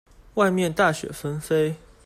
[0.33, 1.75] 外面大雪紛飛